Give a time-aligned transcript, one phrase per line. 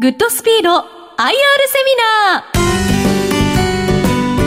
[0.00, 0.88] グッドスピード IR セ
[1.84, 1.92] ミ
[2.24, 2.46] ナ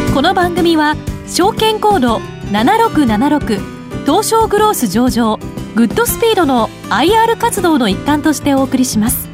[0.09, 0.13] ー。
[0.15, 0.95] この番組は
[1.27, 2.17] 証券コード
[2.51, 3.59] 7676
[4.03, 5.37] 東証グロース上場
[5.75, 9.29] グッドスピードの IR 活動の一環としてお送りします。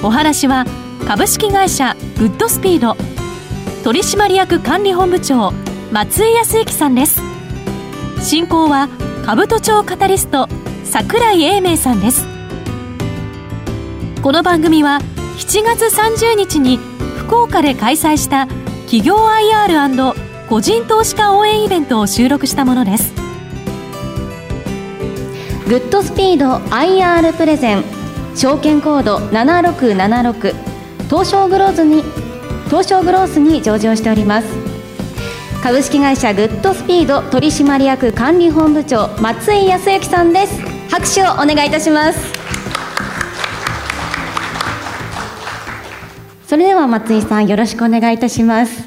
[0.00, 0.64] お話は
[1.08, 2.96] 株式会社グッドスピード
[3.82, 5.52] 取締役管理本部長
[5.90, 7.20] 松井康之さんです。
[8.20, 8.88] 進行は
[9.26, 10.48] 兜町カタリスト
[10.84, 12.31] 櫻井英明さんです。
[14.22, 15.00] この番組は
[15.38, 16.76] 7月30日に
[17.26, 18.46] 福岡で開催した
[18.82, 20.14] 企業 IR&
[20.48, 23.12] 個人投資家応援イベントを収録したものです。
[25.66, 27.82] グッドスピード IR プレゼン
[28.36, 30.54] 証券コード7676
[31.10, 32.04] 東証グローズに
[32.66, 34.46] 東証グロースに上場しております。
[35.64, 40.60] 株式会社グッドスピード取締役管理本部長松井康之さんです。
[40.88, 42.41] 拍手をお願いいたします。
[46.52, 48.86] それでは松井さんよろしくお願いいたします。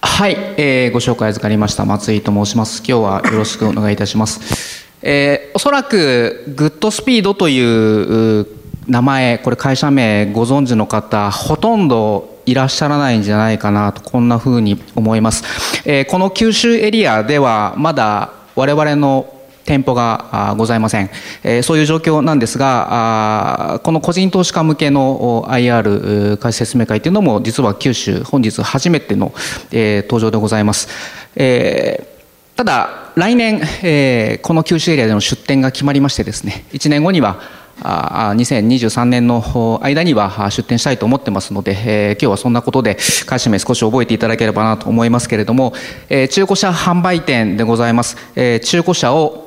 [0.00, 2.78] はい、えー、ご紹介預かりました松井と申します。
[2.78, 4.86] 今日はよろしくお願いいたします。
[5.02, 8.46] えー、おそらくグッドスピードという
[8.86, 15.42] 名前これ会社名ご存知の方ほとんどいらっしゃらないんじゃないかなとこんなふうに思います、
[15.90, 19.35] えー、この九州エリアではまだ我々の
[19.66, 21.10] 店舗がございません、
[21.42, 29.34] えそういう状況なんですがこの個人投資家向けの IR 開始説明会というのも実は九州本日初めての、
[29.72, 30.88] え登場でございます、
[31.34, 32.06] え
[32.54, 45.74] ただ来年、えこの九州エリアでの出店が決まりましてですね1年後には2023年の間には出店したいと思ってますので、え、今日はそんなことで会社名少し覚えていただければなと思いますけれども、
[46.08, 49.45] え、中古車販売店でございます、え、中古車を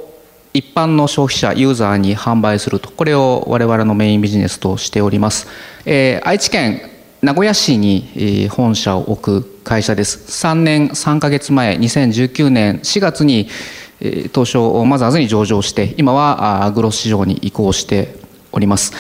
[0.54, 2.90] 一般の消費者ユーザーに販売すると。
[2.90, 5.48] これを我々のメインビジネスとしております、
[5.86, 6.82] えー、愛知県
[7.22, 10.46] 名古屋市に本社を置く会社です。
[10.46, 13.50] 3年3か月前2019年4月に
[14.34, 18.16] 東証マザーズに上場して今はグロス市場に移行して
[18.52, 18.94] おります。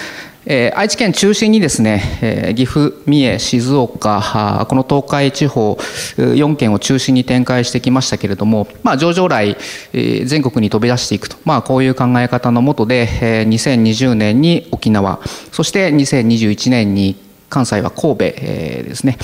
[0.47, 5.73] 愛知県中心にですね、岐阜、三重、静岡、この東海地方
[6.15, 9.57] 4県を中心に展開してきましたけれども、まあ、上場来、
[9.91, 15.19] 全国に飛び出していくと、まあ、こういう考え方のもとで、えー、2020年に沖縄、
[15.51, 17.17] そして2021年に
[17.49, 19.17] 関西は神戸、ですね、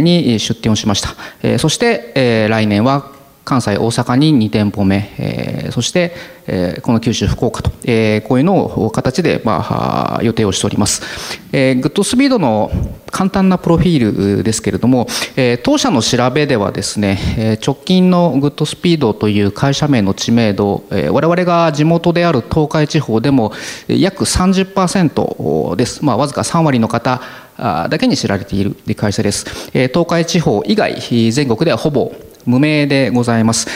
[0.00, 1.58] に出店をしました。
[1.58, 3.17] そして、来年は
[3.48, 6.12] 関西、大阪に2店舗目、えー、そして、
[6.46, 11.02] えー、この九州、福岡と、えー、こういうのを形で、まあ、予定をしております。
[11.50, 12.70] えー、グッドスピードの
[13.10, 23.52] 簡単なプロフィールですけれども、えー、当社の調べではですね、えー、直近のグッドスピードという会社名の知名度、えー、我々が地元である東海地方でも
[23.88, 26.04] 約30%です。
[26.04, 27.22] まあ、わずか3割の方
[27.56, 29.70] だけに知られている会社です。
[29.72, 31.00] 東海地方以外、
[31.32, 32.12] 全国ではほぼ
[32.46, 33.68] 無名でございます。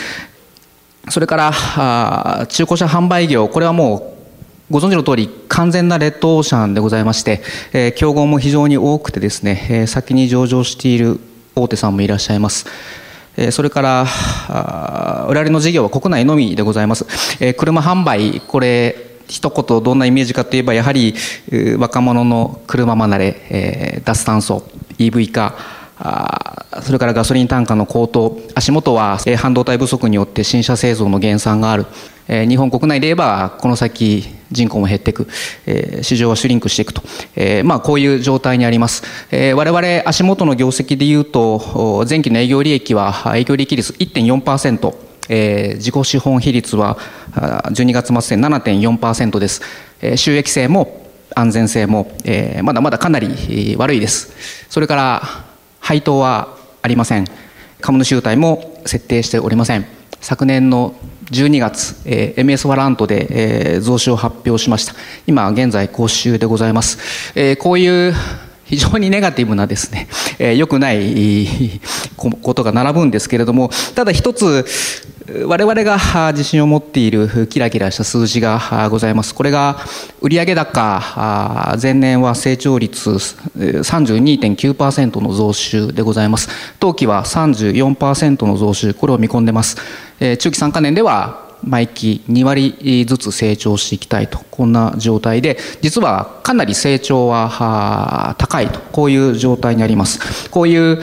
[1.09, 4.13] それから中古車販売業、これはも
[4.69, 7.41] うご存知の通り完全なレッドオーシャンでございまして、
[7.73, 11.19] えー、競合も非常に多くてですね、えー、先に上場している
[11.55, 12.65] 大手さんもいらっしゃいます。
[13.35, 14.05] えー、それから
[15.27, 17.05] 我々の事業は国内のみでございます。
[17.39, 18.95] えー、車販売、これ
[19.27, 21.13] 一言どんなイメージかといえばやはり
[21.77, 24.63] 若者の車離れ、えー、脱炭素
[24.97, 25.55] EV 化
[26.81, 31.85] それからガソリン単価の高騰足元は半導体不足によって新車製造の減産がある。
[32.25, 35.27] 日本国内で言えばこの先人口も減っていく
[36.01, 37.03] 市場はシュリンクしていくと。
[37.63, 39.03] まあこういう状態にあります。
[39.31, 44.93] 我々足元の業績でいうと前期の営業利益は営業利益率1.4%
[45.29, 46.97] えー、自己資本比率は
[47.35, 49.61] 12月末で7.4%です、
[50.01, 54.67] えー、収益性も安全性も、えー、まだまだかなり悪いです。
[54.69, 55.21] それから
[55.83, 57.27] 配当はありません。
[57.81, 59.85] 株主優待も設定しておりません。
[60.21, 60.95] 昨年の
[61.29, 64.95] 12月、えー、MS ワラントで、えー、増資を発表しました。
[65.27, 68.13] 今現在講習でございます、えー、こういう
[68.63, 70.07] 非常にネガティブなですね、
[70.39, 71.81] えー、良くない
[72.15, 74.65] ことが並ぶんですけれどもただ一つ
[75.45, 75.97] 我々が
[76.33, 79.33] 自信を持っているキラキラした数字がございます。
[79.33, 79.77] これが
[80.19, 86.49] 売上高、前年は成長率32.9%の増収でございます。
[86.79, 89.77] 当期は34%の増収、これを見込んでます。
[90.19, 101.01] 中期3か年では毎期2割ずつ成長していきたいとこんな状態で実はかなり成長は高いとこういう状態にありますこういう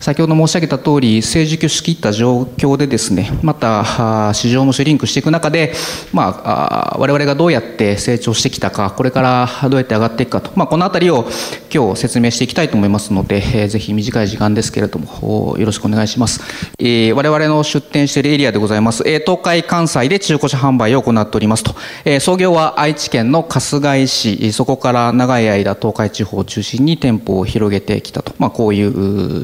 [0.00, 5.74] 先ほど申し上げた通り、成熟しきった状況でですね、また、市場もシュリンクしていく中で、
[6.10, 11.28] まあ、我々がどうやって成長してきたか、これからどうやって上がっていくかと、まあ、このあたりを
[11.70, 16.40] 今日説明していきたいと思いますので、えー、ぜひ短い時間ですけれども、よろしくお願いします。
[16.78, 21.74] えー、我々の出店しているエリアでございます、えー、東海関西で中古車販売を行っておりますと、
[22.06, 28.82] えー、創業は愛知県の春日井市、そこから長い間東海地方を中心に店舗を広げてきたと、まあ、こうい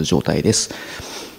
[0.01, 0.46] う状態です。
[0.47, 0.71] です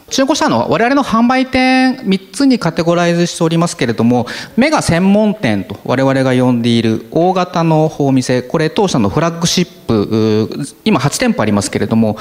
[0.10, 4.26] 中古車の我々の販売店3つにカテゴライズしておりますけれども
[4.56, 12.18] メガ専門店と我々が呼んでいる大型のお店これ当社のフラッグシップ今8店舗ありますけれども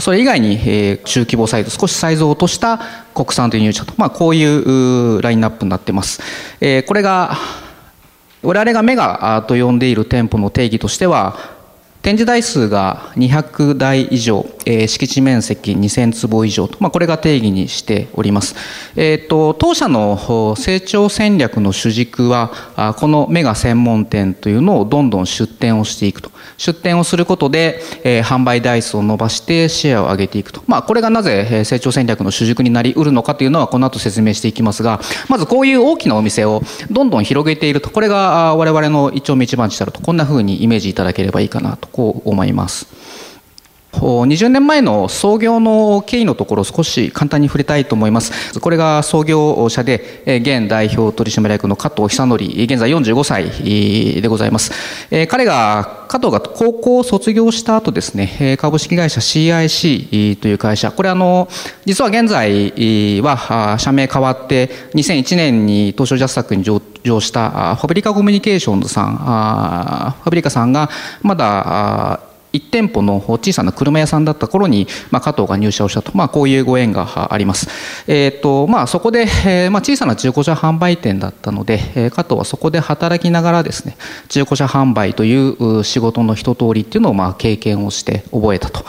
[0.00, 0.58] それ以外に
[1.04, 2.80] 中規模サイズ少しサイズを落とした
[3.14, 6.20] 国産と輸入車と、まあ、こういうラインナップになってます。
[6.86, 7.36] これが
[8.42, 11.36] 我々がメガと呼んでいる店舗の定義としては
[12.02, 18.56] 展示台数が200台以上、えー、敷地面積2000坪以上と、まあ、これが定義にしております。
[18.96, 26.32] えーと、当社の成長戦略の主軸はこのメガ専門店というのをどんどん出店をしていくと。
[26.58, 37.90] 出店をすることで、えー、販売台数を伸ばしてシェアを上げていくと、まあ、これがなぜ成長戦略の主軸になりうるのかというのはこの後説明していきますがまずこういう大きなお店をどんどん広げていると。
[37.90, 40.00] これが我々の一丁目一番地であると。
[40.00, 41.88] こんなふうにイメージいただければいいかなと。
[41.92, 42.86] こう思います。
[43.92, 48.58] 20年前の創業の経緯のところ少し簡単に触れたいと思います。
[48.58, 54.72] これが創業者で現代表取締役の加藤久則現在45歳でございます。
[55.28, 60.90] 彼が加藤が高校を卒業した後ですね株式会社 CIC という会社。
[60.90, 61.48] これあの
[61.84, 70.88] 実は現在は社名変わって2001年に東証ジャスタックに上場したファブリカコミュニケーションズさんファブリカさんが
[71.22, 72.20] まだ
[72.52, 77.68] 1店舗の小さな車屋さんだった頃に、まあ、加藤が入社をしたと、まあ、こういうご縁があります。
[78.06, 83.96] えーとまあ、そこで、えーまあ、小さな中古車販売店だったので、えー、加藤はそこで働きながらですね
[84.28, 88.84] 中古車販売という仕事の一通りっていうのをまあ経験をして覚えたと。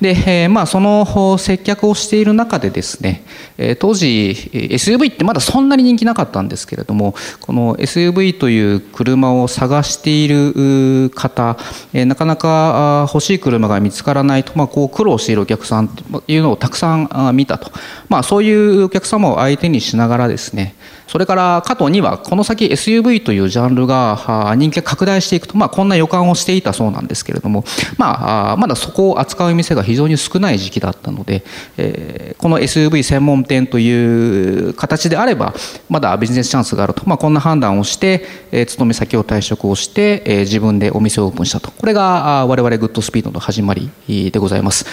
[0.00, 3.22] で、えー、まあその接客をしている中でですね、
[3.58, 11.58] えー、当時 SUV ってまだそんなに人気なかったんですけれどもこの SUV という車を探している方、
[11.92, 17.70] えー、なかなか欲しい車が見つからないと、まあ、こう苦労しているお客さんというのをたくさん見たと、
[18.08, 20.74] まあ、そういうお客様を相手にしながらですね
[21.10, 27.64] それから加藤にはこの先 SUV というジャンルが人気が拡大していくと、まあ、こんな予感をしていたそうなんですけれども、
[27.98, 31.42] まあ、まだそこを扱う店が非常に少ない時期だったので、
[31.76, 35.52] えー、この SUV 専門店という形であれば
[35.88, 41.72] まだビジネスチャンスがあると、まあ、こんな判断をして、えー、勤め先を退職をして、えー、自分でお店をオープンしたと。
[41.72, 43.90] これが我々グッドスピードの始まり
[44.30, 44.86] でございます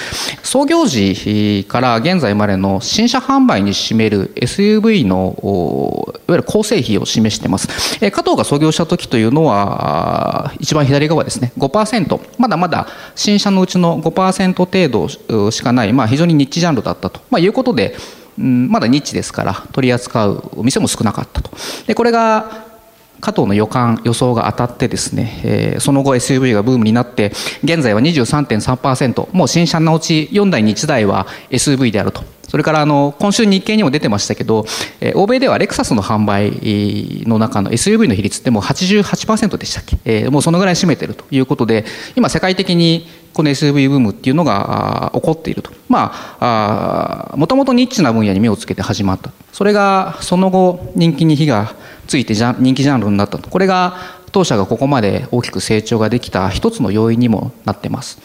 [0.44, 5.36] 創業時から現在までの新車販売に占める SUV の
[6.28, 7.68] いわゆる構成比を示しています。
[8.12, 17.96] 加藤が創業した時というのは、一番左側ですね、5%、まだまだ新車のうちの5%程度しかない、まあ、非常にニッチジャンルだったと、まあ、いうことで、
[18.38, 21.50] まだニッチですから取り扱うお店も少なかったと。
[21.88, 22.67] でこれが
[23.20, 27.32] 加藤の予感予想が当たってですね、えー、その後 SUV がブームになって
[27.64, 32.24] 現在は23.3%もう新車のうち4台に1台は SUV であると。
[32.48, 34.66] それからあの今週日経にも出てましたけど、
[35.02, 41.86] えー、欧米ではレクサスの販売の中の SUV の比率ってもう88%でしたっけ、えー、もうそのぐらい占めてるということで
[42.16, 45.72] 今世界的にこの SUV ブームっていうのが起こっていると。
[45.90, 49.32] まあもともとニッチな分野に目をつけて始まった。
[49.54, 51.76] それがその後人気に火が
[52.08, 53.98] ついて人気ジャンルになったとこれが
[54.32, 58.20] 当社がここまで大きく成長ができた一つの要因にもなってます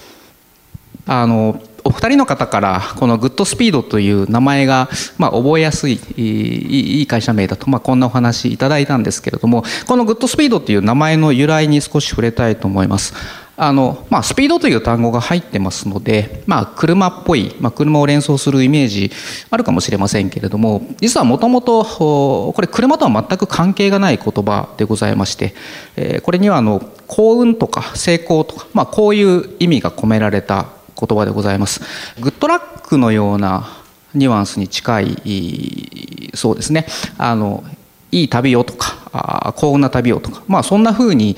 [1.07, 13.15] あのお二人の方からこのグッドスピードという名前がまあ覚えやすいいい会社名だとまあこんなお話いただいたんですけれどもこのグッドスピードという名前の由来に少し触れたいと思います。
[13.55, 19.13] あのまあ、スピードという単語が入ってますので、まあ、車っぽい、まあ、車を連想するイメージ
[19.51, 25.55] あるかもしれませんけれども実はもともとこれ車とは全く関係がない言葉でございまして、
[25.97, 30.69] えー、これにはあの幸運とか成功とか、まあ、こういう意味が込められた
[30.99, 31.81] 言葉でございます。
[32.21, 33.83] グッドラックのような
[34.15, 36.87] ニュアンスに近いそうですね。
[37.19, 37.65] あの
[38.11, 41.37] いい旅をとか幸運な旅をとか、まあ、そんなふうに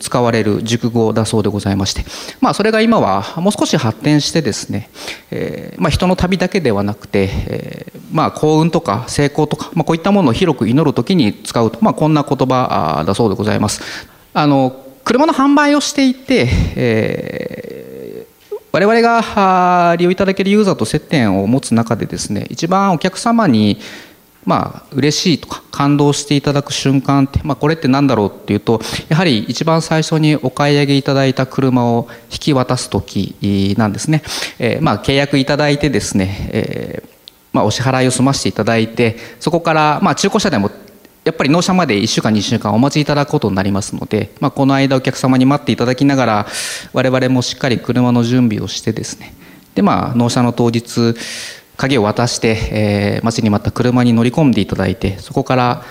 [0.00, 2.04] 使われる熟語だそうでございまして、
[2.40, 4.90] まあ、それが今はもう少し発展してですね、
[5.30, 14.08] えーまあ、人の旅だけではなくて、えーまあ、幸運とか成功とか、まあ、こういったものを広く祈る時に使うと、まあ、こんな言葉だそうでございます。
[14.34, 17.92] あの車の販売をしていて、えー
[18.72, 23.78] 我々が利用いただけるユーザーと接点を持つ中でですね一番お客様に
[24.44, 34.22] まあ嬉しいとか感動していただく瞬間って、まあ、これって何だろうっていうとやはり一番最初にお買い上げいただいた車を引き渡す時なんですね、
[34.58, 37.12] えー、まあ契約いただいてですね、えー
[37.52, 40.70] まあ、お支払いを済ましていただいてそこから、まあ、中古車でも
[41.24, 46.46] やっぱり納車まで1週間2週間お待ちいただくことになりますので、まあ、この間お客様に待っていただきながら
[46.92, 49.34] 我々もしっかり車の準備をしてですね
[49.74, 51.14] でまあ納車の当日
[51.76, 55.84] 鍵を渡して、えー、待ちに待った車に乗り込んでいただいてそこから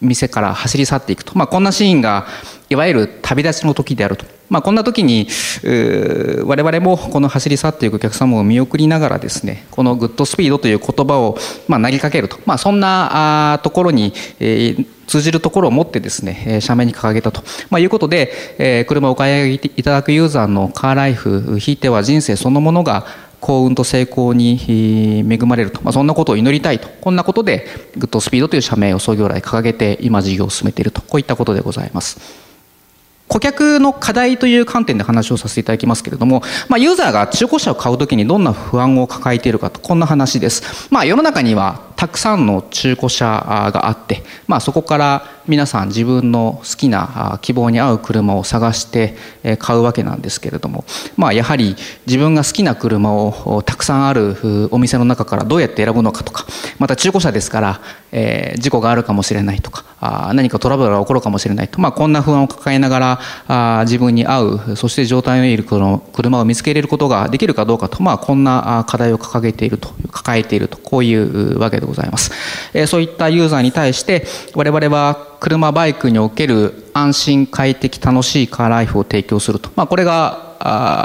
[0.00, 2.26] 店から走り去っていくと、まあ、こんなシーンが
[2.70, 5.28] いわゆる旅立ちの時であると、まあ、こんな時に
[5.64, 11.36] 我々もこの走り去っていくお客様を見送りながらですねこのグッドスピードという言葉を
[11.68, 23.06] ま投げかけると、まあ、そんなところに、えー、通じるところを持ってですね社名に掲げたと、ま、いうことで、えー、車をお買い上げいただくユーザーのカーライフひいては人生そのものが
[23.42, 26.88] 幸運と成功に恵まれると、まあ、そんなことを祈りたいと。
[27.00, 31.02] こんなことでグッドスピードという社名を創業来掲げて今事業を進めていると。
[31.02, 32.51] こういったことでございます。
[33.32, 40.88] 顧客の課題という観点で話をさせていただきますけれども、まあ、ユーザーが中古車を買うときにどんな不安を抱えているかとこんな話です。
[40.90, 49.16] まあ、世の中にはたくさんの中古車があって、まあ、そこから皆さん自分の好きな希望に合う車を探して
[49.58, 50.84] 買うわけなんですけれども、
[51.16, 51.74] まあ、やはり
[52.06, 54.36] 自分が好きな車をたくさんある
[54.72, 56.44] お店の中からどうやって選ぶのかとか
[56.78, 70.82] また中古車ですから、えー、事故があるかもしれないとかあ何かトラブルが起こるかもしれないと、まあ、こんな不安を抱えながらあ自分に合うそして状態のいい車を見つけれることができるかどうかと、まあ、こんな課題を掲げていると抱えていると。
[70.92, 72.32] こういうわけでございます。
[72.74, 80.51] え、そういったユーザーに対して我々は車バイクにおける安心快適楽しいカーライフを提供すると、まあ、これが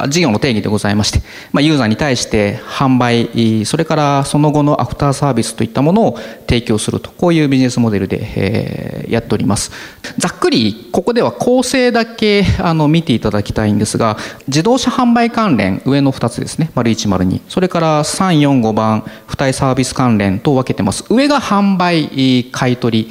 [0.10, 1.22] 事業の定義でございまして、
[1.52, 9.72] まあ、ユーザーに対して販売それからその後のアフターサービスといったものを提供するとこういうビジネスモデルで、えー、やっております。
[10.18, 16.72] ざっくりここでは構成だけあの見ていただきたいんですが自動車販売関連上の2つですね。
[16.76, 21.06] 丸102それから345番付帯サービス関連と分けてます。
[21.10, 23.10] 上が販売買取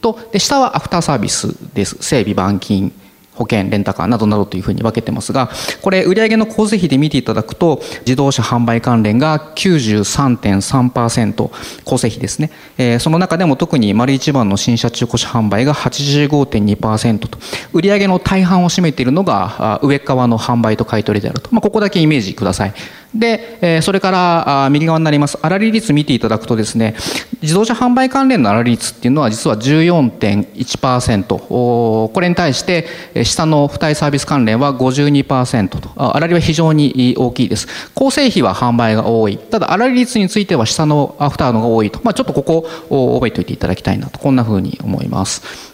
[0.00, 1.96] とで下はアフターサービスです。
[2.00, 2.92] 整備板金。
[3.34, 11.50] 保険レンタカーなどなどというふうに分けてますがこれ売上の構成比で見ていただくと自動車販売関連が93.3%
[11.84, 17.38] 構成比ですね、えー、その中でも特に丸一番の新車中古車販売が85.2%と。
[17.72, 22.74] 売上の大半を占めているのが上側の販売と買い取りであると、まあ、ここだけイメージください。
[23.14, 26.94] で、え、それから右側になります粗利率見ていただくとですね
[27.42, 32.86] 自動車販売関連の粗利率っていうのは実は14.1%これに対して
[33.24, 35.88] 下の付帯サービス関連は52%と。
[35.88, 37.90] 粗利は非常に大きいです。
[37.94, 39.38] 構成費は販売が多い。
[39.38, 44.18] ただ粗利率については下のアフターのが多いと、まあ、ちょっとここを覚えておいていただきたいなと。
[44.18, 45.71] こんなふうに思います。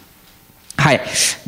[0.79, 1.01] はい。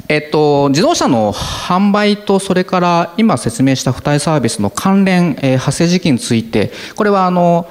[0.09, 7.65] えっと、自動車の販売と、それから今説明した付帯サービスの関連、えー、発生時期について、これはあの、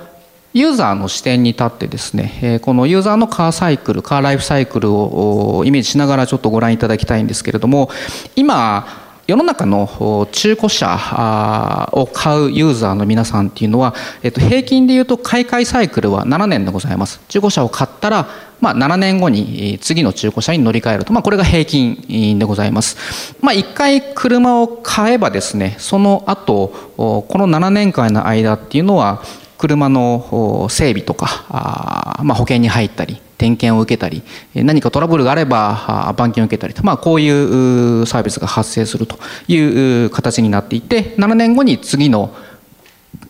[0.54, 7.90] ユーザーの視点に立ってですね、え、このユーザーのカーサイクル、カーライフサイクルをイメージしながらちょっとご覧いただきたいんですけれども、
[8.34, 13.94] 今、世の中の中古車を買うユーザーの皆さんっていうのは、
[14.25, 17.20] えっと、平均でいうと買い替えサイクルは7年でございます。
[17.28, 18.28] 中古車を買ったら、
[18.60, 23.37] まあ、7年後に次の中古車に乗り換えると、まあ、これが平均でございます。
[23.40, 29.22] まあ、1回車を買えばですね、その後、この7年間の間っていうのは、
[29.58, 34.23] 車の整備とか、まあ、保険に入ったり、点検を受けたり
[34.54, 39.18] 何かトラブルがあれば板金を受けたりと、まあ、こういうサービスが発生すると
[39.49, 39.59] い
[40.04, 42.35] う形になっていて7年後に次の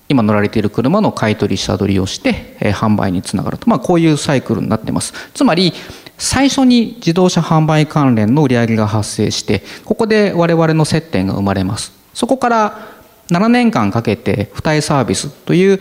[0.08, 5.14] 今乗られている車の買い取り下取りをして、え販売につながると、まあ、こういうサイクルになってます。
[5.34, 5.72] つまり
[6.18, 11.92] 最初に自動車販売関連の売り上げが発生してここで我々の接点が生まれます。
[12.12, 12.99] そこから
[13.30, 15.80] 7年間かけて付帯サービスという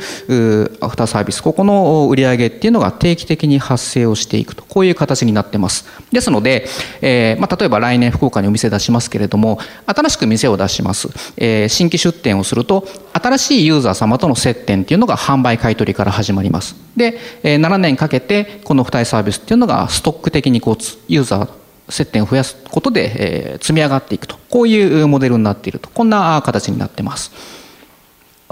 [0.82, 1.42] アフターサービス。
[1.42, 4.64] ここの売り上げっていうのが定期的に発生をしていくと。
[4.64, 5.86] こういう形になってます。
[6.12, 6.66] ですので、
[7.02, 16.76] えーまあ、例えば来年福岡にお店出しますけれども新しく店を出します、えー、新規出店をすると新しいユーザー様との接点っていうのが販売買取から始まります。
[16.96, 20.78] で、えー、7年かけてこの付帯サービスっていうのがストック的にこう
[21.08, 21.50] ユーザー
[21.90, 24.38] 接点を増やすことで、えー、積み上がっていくと。
[24.50, 25.90] こういうモデルになっていると。
[25.90, 27.32] こんな形になってます。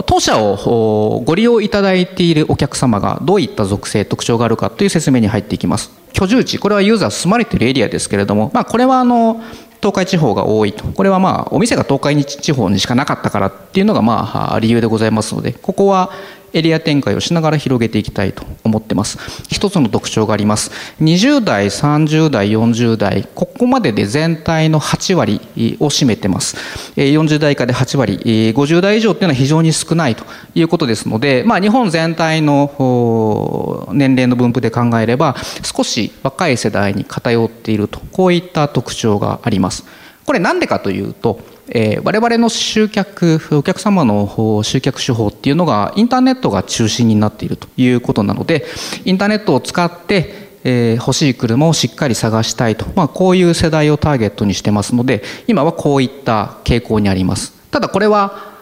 [0.06, 5.92] 当社をご利用いただいているお客様がどういった属性特徴があるかという説明に入っていきます。
[6.14, 6.60] 居住地。
[6.60, 9.42] これはユーザー住まれているエリアですけれども、まあ、これはあの
[9.82, 10.86] 東海地方が多いと。
[10.86, 16.12] これはまあお店が東海地方にしかなかったからっていうのがまあ理由でございますのでここは
[16.54, 19.18] エリア展開をしながら広げていきたいと思ってます。
[19.50, 20.72] 一つの特徴があります。
[21.02, 25.42] 20代30代40代ここまでで全体の8割
[25.80, 26.58] を占めてます。
[26.96, 30.26] 40代以下で8割50代以上っていうのは非常に少ないと
[30.56, 38.00] いうことですので、まあ、日本全体の年齢の分布で考えれば少し若い世代に偏っていると。
[38.12, 39.86] こういった特徴があります。
[40.26, 41.40] これなんでかというと
[41.70, 48.66] えー、我々の集客お客様の集客手法っていうのがインターネットが中心になっているということなので
[49.06, 57.54] インターネットを使ってえー、欲しい車をしっかり探したいと、まあ、こういう世代をターゲットにしてますので今はこういった傾向にあります。
[57.72, 58.58] ただこれは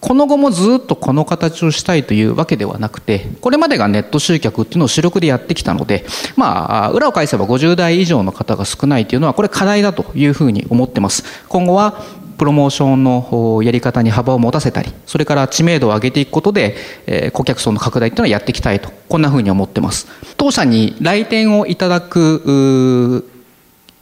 [0.00, 11.24] この後もずっとこの形をしたいというわけではなくてこれまでがネット集客っていうのを主力でやってきたのでまあ裏を返せば50代以上の方が少ないというのはこれ課題だというふうに思ってます。
[11.48, 12.02] 今後は
[12.38, 16.76] プロモーションのやり方に幅を持たせたりそれから知名度を上げていくことで、
[17.06, 20.06] え顧客層の拡大っていうのはやっていきたいとこんなふうに思ってます。
[20.36, 23.24] 当社に来店をいただく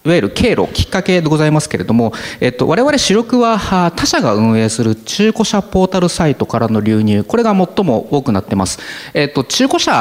[0.06, 3.58] いわゆる経路きっかけでございますけれども、えっと、我々主力は
[3.96, 7.24] 他社が運営する中古車ポータルサイトからの流入。
[7.24, 8.80] これが最も多くなってます、
[9.14, 9.92] えっと、中古車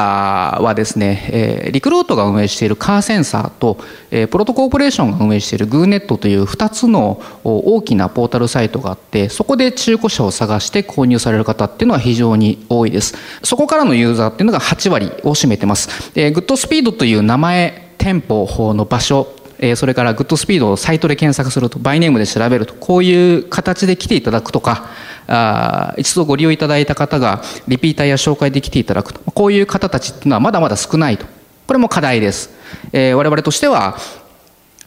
[0.60, 3.78] はですね、えー、リクルートが運営しているカーセンサーと、
[4.10, 13.14] えー、プロトコーポレーションが運営しているグーネットという2つの大きなポータルサイトがあってそこで中古車を探して購入される方っていうのは非常に多いです。
[13.42, 19.34] そこからのユーザーっていうのが8割を占めてます、えー、グッドスピードという名前店舗の場所
[19.70, 24.90] えそれからグッドスピードをサイトで検索するとバイネームで調べるとこういう形で来ていただくとか
[25.26, 31.26] あ一度ご利用いただいた方がリピーターや紹介で来ていただくとこういう方たちっていうのはまだまだ少ないと
[31.66, 32.50] これも課題です、
[32.92, 33.96] え、我々としては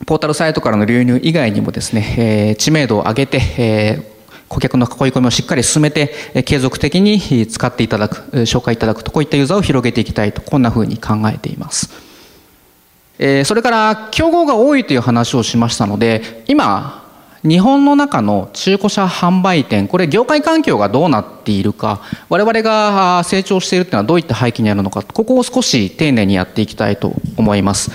[0.06, 2.16] ポータルサイトからの流入以外にもですね、
[2.52, 4.18] え、知名度を上げて、え
[4.48, 12.07] 顧客の囲い込みをしっかり進めて継続的に使っていただく紹介いただくとこういったユーザーを広げていきたいとこんなふうに考えています。
[13.46, 17.04] それから競合が多いという話をしましたので今
[17.44, 27.92] 日本の中の中古車販売店これ業界環境がどうなっているか我々が成長しているというのはどういった背景にあるのかここを少し丁寧にやっていきたいと思います。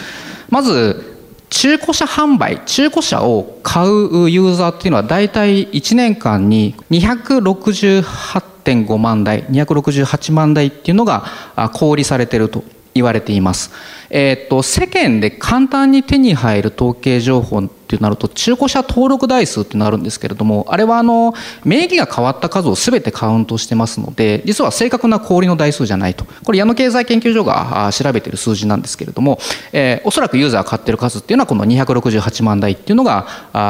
[0.49, 1.11] まず
[1.51, 11.27] 中古車販売中古車を買うユーザーっていうのは大体1年間に268.5万台268万台っていうのが
[11.75, 12.65] 小売りされていると。
[12.95, 13.71] 言われています。
[14.11, 29.39] え、っと世間で簡単に手に入る統計情報ってなると中古車登録台数ってなるんですけれどもあれはあの名義が変わった数を全てカウントしてますので実は正確な氷の台数じゃないとこれ矢野経済研究所が調べている数字なんですけれども、
[29.73, 33.27] えー、おそらくユーザー買ってる数っていうのはこの268万台っていうのが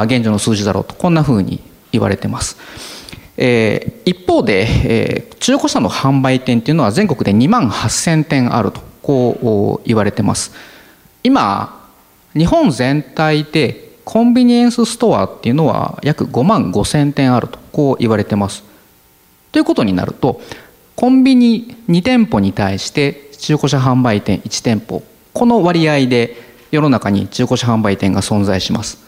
[0.06, 2.56] 現状の数字だろうとこんなふうに言われてます。
[3.36, 10.52] えー、一方で、えー、中古車の販売店っていうのは全国で2万8000店あるとこう言われてます。
[11.22, 11.80] 今
[12.34, 18.64] 日本全体でコンビニエンスストアっていうのは約5万5千店あるとこう言われてます。
[19.52, 20.40] ということになると
[20.96, 26.36] コンビニ2店舗に対して中古車販売店1店舗この割合で
[26.70, 28.98] 世の中に中古車販売店が存在します。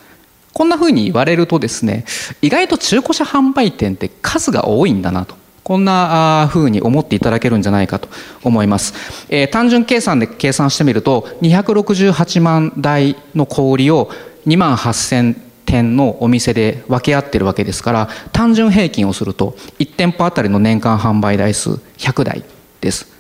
[0.53, 2.05] こんなふうに言われるとですね
[2.41, 5.44] 意外と中古車販売店って数が多いんだなと。
[5.65, 8.09] こんなふうに思っていただけるんじゃないかと
[8.43, 9.27] 思います。
[9.31, 14.11] えー、単純計算で計算してみると、268万台の小売を
[14.47, 22.45] 2万8000店のお店で分け合ってるわけですから、単純平均をすると、1店舗あたりの年間販売台数100台
[22.83, 23.11] です。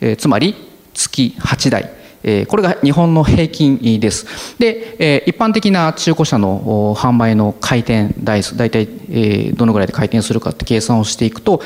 [0.00, 0.56] えー、つまり、
[0.94, 2.01] 月8台。
[2.48, 4.56] これが日本の平均です。
[4.58, 8.86] で、一般的な中古車の販売の回転台数、大体
[9.54, 11.60] どのぐらいで回転するかって計算をしていくと、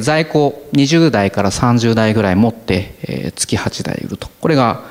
[0.00, 4.28] 在庫20台から30台ぐらい持って月8台売ると。
[4.40, 4.82] これが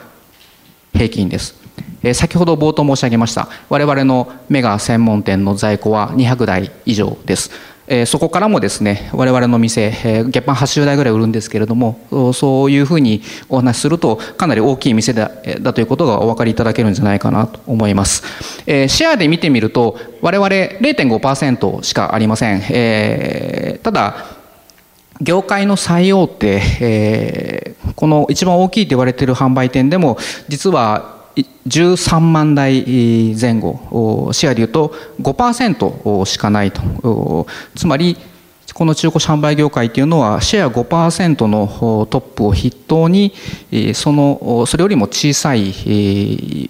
[0.94, 1.60] 平均です。
[2.14, 7.52] 先ほど冒頭申し上げました我々のメガ専門店の在庫は200台以上です。
[7.94, 18.24] えそこからもですね我々の店、え月販80台ぐらい売るんですけれどもそういうふうにお話しするとかなり大きい店だだということがお分かりいただけるんじゃないかなと思います、
[18.66, 24.26] えシェアで見てみると我々0.5%しかありません、え、ただ
[25.20, 31.21] 業界の最大手、この一番大きいと言われている販売店でも実は
[31.68, 32.84] 13万台
[33.40, 34.30] 前後。
[34.34, 37.48] シェアでいうと5%しかないと。
[37.76, 38.18] つまり
[38.74, 43.34] この中古車販売業界というのはシェア5%のトップを筆頭に
[43.94, 46.70] そのそれよりも小さい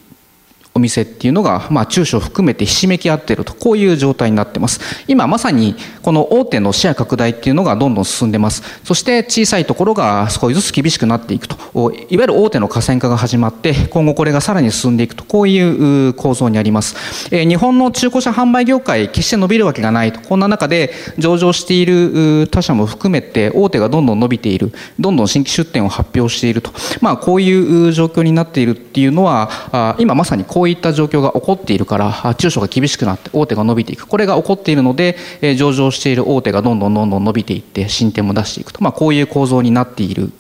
[0.74, 4.80] お店っていうのが、まあ、中小含めてひしめき合っているとこういう状態になってます。
[5.08, 8.64] 今まさにこの大手のシェア拡大っていうのがどんどん進んでます。
[8.86, 11.56] そして小さいところが少しずつ厳しくなっていくと。
[12.10, 15.26] いわゆる大手の河川化が始まって今後これがさらに進んでいくと。
[15.26, 16.96] こういう構造にあります、
[17.32, 20.22] えー、日本の中古車販売業界決して伸びるわけがないと。
[20.22, 24.72] こんな中で上場している他社も含めて大手がどんどん伸びている。
[25.00, 35.18] どんどん新規出店を発表していると、まあ、こういう状況になっているっていうのは今まさにこうこういった状況が起こっているから中小が厳しくなって大手が伸びていくこれが起こっているので
[35.58, 40.32] 上場している大手がどんどんどんどん伸びていって進展も出していくと、まあ、こういう構造になっている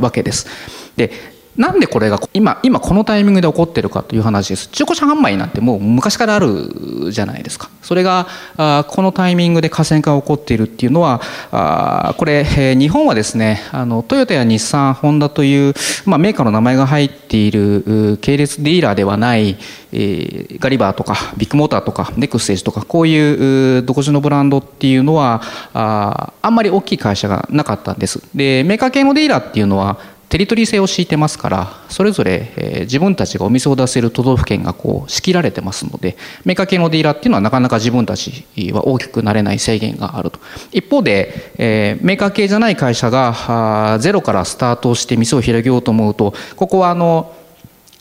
[0.00, 0.48] わけです。
[0.96, 1.12] で
[1.56, 4.68] なんでこれが今今このタイミングで起こってるかという話です。
[4.68, 7.68] 中古車販売なんてもう昔からあるじゃないですか。
[7.82, 15.74] それがあこのタイミングで河川化が起こっているっていうのはあこれ、えー、日本はですねあのトヨタや日産ホンダという、
[16.06, 19.58] まあ、メーカーの名前が入っている系列ディーラーではない、
[19.92, 25.42] えー、ガリバーとかビッグモーターとかネクステージとかこういう独自のブランドっていうのは
[25.74, 28.22] ああんまり大きい会社がなかったんです。
[28.34, 29.98] でメーカー系のディーラーっていうのは
[30.32, 36.16] テリトリー制を敷いてますからそれぞれ、えー、自分たちがお店を出せる都道府県がこう仕切られてますので
[36.46, 40.40] メーカ系のディーラーっていうのはなかなか自分たちは大きくなれない制限があると。
[40.72, 47.34] 一方で、えー、メーカー系じゃない会社がゼロからスタートして店を広げようと思うとここはあの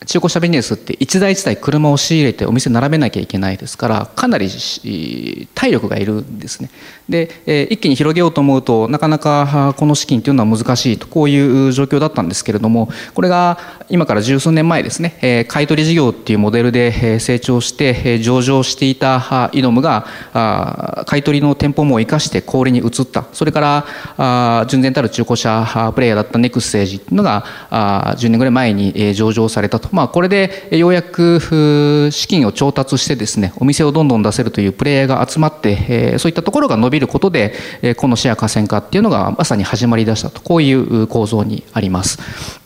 [0.08, 4.50] 中古車ビジネスって一台一台車を仕入れてお店並べなきゃいけないですからかなり
[5.54, 6.72] 体力がいるんですね。
[7.08, 13.60] で、え一気に広げようと思うとなかなかこの資金というのは難しいとこういう状況だったんですけれどもこれが
[13.92, 23.26] 今から十数年前ですね、え買取事業っていうモデルで成長して上場していたイノムが買取の店舗も生かして小売に移った。
[23.34, 23.86] それか
[24.18, 27.44] ら純然たる中古車プレイヤーだったネクステージっていうのが
[28.18, 29.90] 10年ぐらい前に上場されたと。
[29.92, 40.42] まあ、これでようやく資金を調達してですねお店をどんどん出せるというプレイヤーが集まって、えそういったところが伸びることで、えこのシェア河川化っていうのがまさに始まりだしたと。
[40.42, 42.61] こういう構造にあります。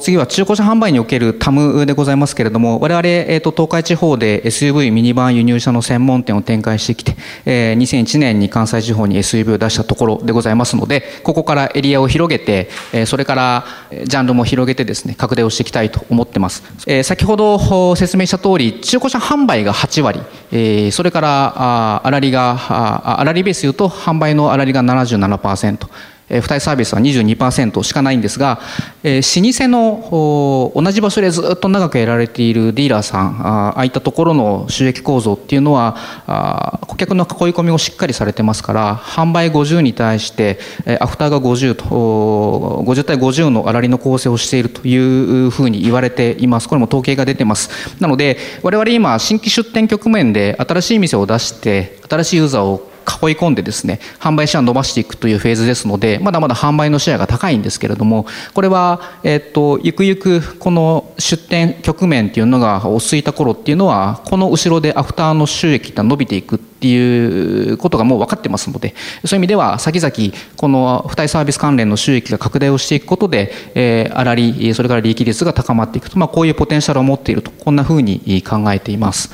[0.00, 13.64] 次は中古車販売におけるタムでございますけれども、我々、えー、と東海地方で SUV ミニバン輸入車の専門店を展開してきて、えー、2001年に関西地方に SUV を出したところでございますので、ここからエリアを広げて、え、それから
[14.04, 16.64] ジャンルも広げてですね、拡大をしていきたいと思ってます。
[16.86, 25.86] え、先ほど説明した通り、中古車販売が8割、え、それからあ粗利が、あ粗利ベース言うと販売の粗利が77%、
[26.28, 28.60] 付帯サービスは22%しかないんですが、
[29.02, 46.68] えー、老舗の同じ場所でずっと長くやられているディーラーさんああいったところの収益構造っていうのはあ顧客の囲い込みをしっかりされてますから販売50に対して、えー、アフターが50と50対50の粗利の構成をしているというふうに言われています。
[46.68, 47.70] これも統計が出てます。
[48.00, 79.30] なので我々今新規出店局面で新しい店を出して新しいユーザーを囲い込んでですね販売シェアを伸ばしていくというフェーズですのでまだまだ販売のシェアが高いんですけれどもこれは、えっとゆくゆくこの出店局面っていうのが落ち着いた頃っていうのはこの後ろでアフターの収益が伸びていくっていうことがもう分かってますのでそういう意味では先々この付帯サービス関連の収益が拡大をしていくことで、えー、粗利それから利益率が高まっていくと、まあ、こういうポテンシャルを持っているとこんなふうに考えています。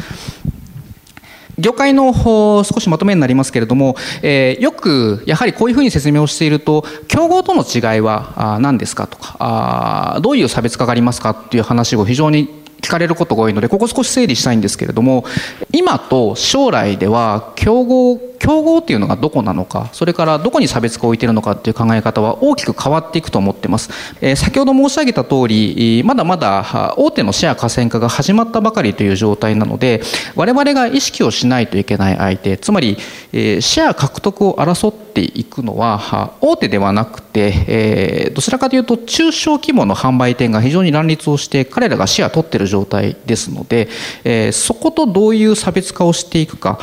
[1.60, 12.48] 業界の少しまとめになりますけれども、えー、よくやはりこういうふうに説明をしていると競合との違いは何ですかとかあどういう差別化がありますかっていう話を非常に
[12.80, 15.24] 聞かれることが多いのでここ少し整理したいんですけれども
[15.72, 30.00] 今と将来では競合競合っていうのがどこなのかそれからどこに差別化を置いているのかっていう考え方は大きく変わっていくと思ってます、えー、先ほど申し上げた通りまだまだ大手のシェア河川化が始まったばかりという状態なので
[30.34, 32.96] 我々が意識をしないといけない相手つまり、
[33.32, 43.88] えー、シェア獲得を争っていくのは大手ではなくて、えー、どちらかというと中小規模の販売店が非常に乱立をして彼らがシェア取ってる状態ですので、
[44.24, 46.78] えー、そことどういう差別化をしていくか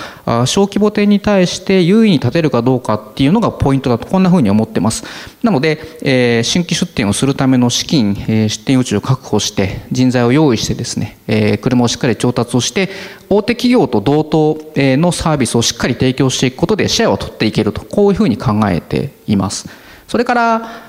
[0.45, 5.03] 小規模店に対して優位に立てるかどうかっていうのがポイントだとこんなふうに思ってます。
[5.41, 12.89] なので、えー、新規出店をするための資金、えー、出店余地を確保して人材を用意してですね、えー、車をしっかり調達をして
[13.29, 19.67] 大手企業と同等のサービスをしっかり提供していくことでシェアを取っていけるとこういうふうに考えています。
[20.07, 20.87] それから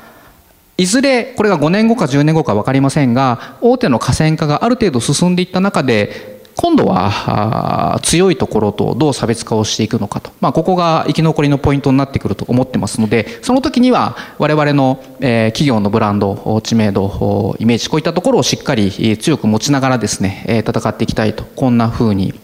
[0.80, 22.34] いずれこれが5年後か10年後か分かりませんが大手の河川化がある程度進んでいった中で今度は強いところとどう差別化をしていくのかと、まあ、ここが生き残りのポイントになってくると思ってますのでその時には我々の企業のブランド知名度イメージこういったところをしっかり強く持ちながらですね戦っていきたいとこんなふうに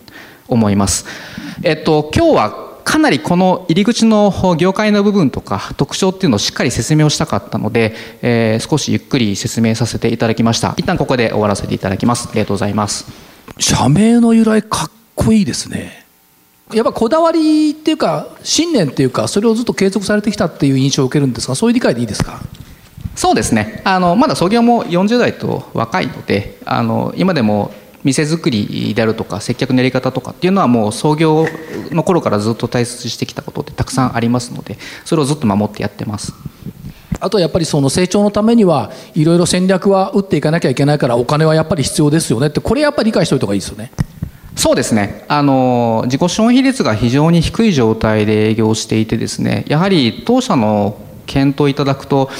[0.47, 1.07] 思います。
[1.65, 10.75] えっと、今日はかなりこの入り口の業界の部分とか特徴っていうのをしっかり説明をしたかったので、えー、少しゆっくり説明させていただきました。
[10.77, 12.29] 一旦ここで終わらせていただきます。
[12.29, 13.34] ありがとうございます。
[13.59, 16.05] 社名の由来かっこいいですね。
[16.73, 22.41] やっぱこだわりっていうか信念っていうかそれをずっと継続されてきたっていう印象を受けるんですがそういう理解でいいですか？
[23.15, 23.83] そうですね。
[23.85, 31.47] あのまだ創業も40代と若いのであの今でも店作りであるとか接客のやり方とかっていうのはもう創業
[31.91, 36.33] の頃からずっと大切にしてきたことってたくさんありますのでそれをずっと守ってやってます。
[37.21, 43.91] あとはやっぱりその成長のためにはいろいろ戦略は打っていかなきゃいけないからお金はやっぱり必要ですよねってこれやっぱり理解しておいた方がいいですよね。
[44.57, 50.97] そうですねあの自己資本比率が非常に低い状態で営業していてですねやはり当社の
[51.27, 52.31] 検討いただくと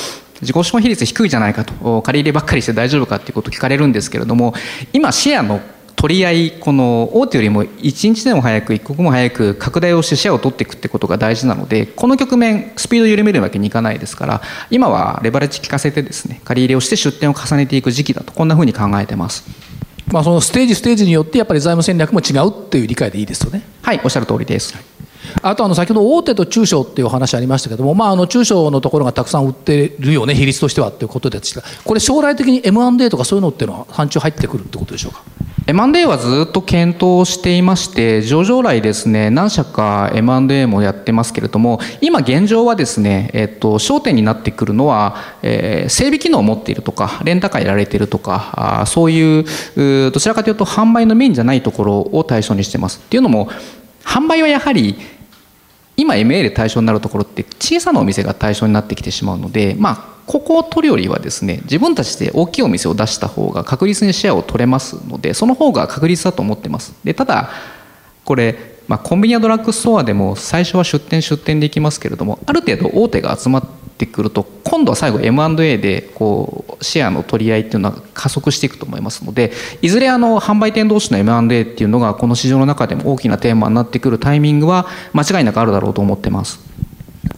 [0.41, 4.55] 自己資本比率低いじゃないかと借り入ればっかりして大丈夫かっていうことを聞かれるんですけれども
[4.93, 5.61] 今シェアの
[5.97, 19.45] 取り合いこの大手よりも1日でも早く一刻も早く拡大をしてシェアを取っていくってことが大事なのでこの局面スピードを緩めるわけにいかないですから今はレバレッジ効かせてですね借り入れをして出店を重ねていく時期だとこんなふうに考えてます。
[20.09, 23.63] まあ、そのステージステージによってやっぱり財務戦略も違うっていう理解でいいですよね。
[23.83, 24.94] はいおっしゃる通りです。
[25.43, 35.23] あとあの先ほど大手と中小っていうお話ありましたけども、まあ、あの中小のところがたくさん売ってるよね比率としてはっていうことですがこれ将来的に M&A とかそういうのっていうのは範疇入ってくるってことでしょうか
[35.67, 49.45] ？M&A はずっと検討していまして上場来ですね何社か M&A もやってますけれども今現状はですね、えっと、焦点になってくるのは、えー、整備機能を持っているとかレンタカーやられているとかあそういう
[50.11, 53.01] どちらかというと販売のメインじゃないところを対象にしてます。
[53.03, 53.49] っていうのも
[54.05, 54.97] 販売はやはり
[55.97, 66.95] 今 MA で対象になるところって小さなお店が対象になってきてしまうのでまあここを取るよりはですね自分たちで大きいお店を出した方が確実にシェアを取れますのでその方が確率だと思ってます。
[67.05, 67.51] でただ
[68.25, 73.65] これ、まあ、コンビニやドラッグストアでも最初は出店出店できますけれどもある程度大手が集まっ
[73.97, 86.61] てくると今度は最後 M&A でこうシェアの取り合いっていうのは加速していくと思いますのでいずれあの販売店同士の M&A っていうのがこの市場の中でも大きなテーマになってくるタイミングは間違いなくあるだろうと思ってます。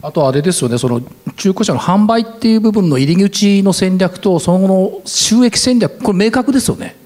[0.03, 1.01] あとあれですよねその
[1.37, 6.97] 中古車の販売っていう部分の入り口の戦略とその後の収益戦略これ明確ですよね。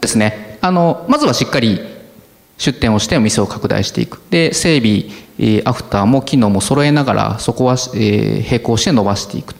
[0.00, 1.95] ですねあのまずはしっかり
[2.58, 4.20] 出店をしてお店を拡大していく。
[4.30, 5.26] で整備
[5.64, 9.54] アフターも機能も揃えながらそこは並行して伸ばしていく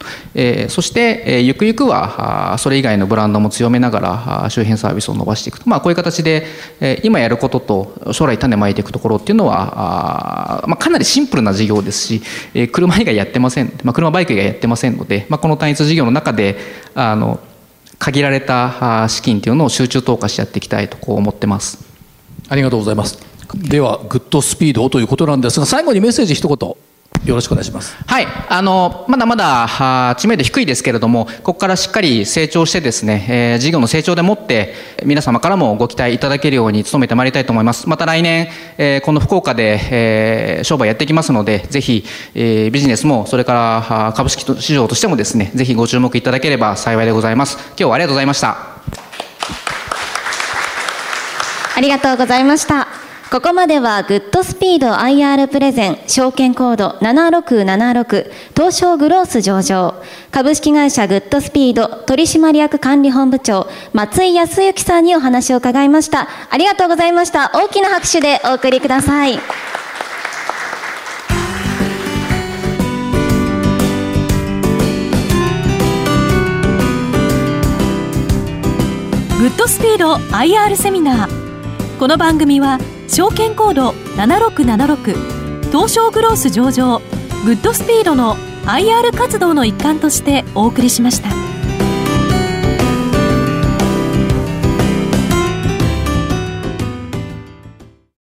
[0.71, 6.47] そしてゆくゆくはそれ以外のブランドも強めながら周辺サービスを伸ばしていくまあこういう形で
[7.03, 12.23] 今やることと将来種まいていくところっていうのはまあかなりシンプルな事業ですし
[12.73, 16.57] 車以外やってません、まあ、車バイク以外やってませんので、まあ、この単一事業の中で
[16.95, 17.39] あの
[17.99, 21.86] 限られた資金っていうのを集中投下してやっていきたいとこう思ってます。
[22.49, 23.19] ありがとうございます
[23.55, 26.77] ではグッドスピードということなんですが最後にメッセージ一言
[27.27, 27.97] よろしくお願いします。
[28.07, 37.89] はい、あのまだまだ知名度低いですけれども、ここからしっかり成長してですね、えー、事業の成長でもって皆様からもご期待いただけるように努めてまいりたいと思います。
[37.89, 42.05] また来年、えー、この福岡で、えー、商売やっていきますので、ぜひ、
[42.35, 43.55] えー、ビジネスもそれか
[43.89, 47.57] ら株式市場としてもですね、ぜひご注目いただければ幸いでございます。
[47.71, 49.06] 今日はありがとうございました。
[51.77, 52.89] ありがとうございました。
[53.31, 60.03] ここまではグッドスピード IR プレゼン証券コード7676東証グロース上場。
[60.31, 66.29] 株式会社グッドスピード取締役管理本部長松井康之さんにお話を伺いました。
[66.49, 67.51] ありがとうございました。
[67.53, 69.37] 大きな拍手でお送りください。
[69.37, 69.43] グ
[79.49, 81.46] ッドスピード IR セミナー。
[81.99, 82.79] この番組は
[83.09, 86.99] 証券コード7676東証グロース上場
[87.47, 91.56] グッドスピードの IR 活動の一環としてお送りしました。